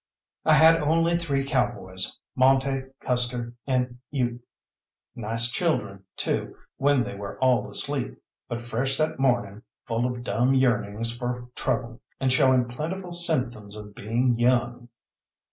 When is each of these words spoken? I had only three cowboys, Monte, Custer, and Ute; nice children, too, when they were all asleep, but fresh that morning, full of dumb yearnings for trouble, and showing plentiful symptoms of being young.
I 0.45 0.55
had 0.55 0.77
only 0.81 1.15
three 1.15 1.47
cowboys, 1.47 2.17
Monte, 2.35 2.85
Custer, 3.01 3.53
and 3.67 3.99
Ute; 4.09 4.41
nice 5.15 5.49
children, 5.51 6.05
too, 6.15 6.55
when 6.77 7.03
they 7.03 7.13
were 7.13 7.37
all 7.37 7.69
asleep, 7.69 8.17
but 8.49 8.63
fresh 8.63 8.97
that 8.97 9.19
morning, 9.19 9.61
full 9.85 10.07
of 10.07 10.23
dumb 10.23 10.55
yearnings 10.55 11.15
for 11.15 11.49
trouble, 11.53 12.01
and 12.19 12.33
showing 12.33 12.67
plentiful 12.67 13.13
symptoms 13.13 13.75
of 13.75 13.93
being 13.93 14.39
young. 14.39 14.89